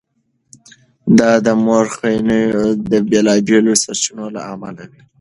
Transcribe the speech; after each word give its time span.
دا 1.19 1.31
د 1.45 1.47
مورخینو 1.65 2.39
د 2.91 2.93
بېلابېلو 3.09 3.71
سرچینو 3.83 4.25
له 4.35 4.41
امله 4.53 4.83
وي. 4.89 5.01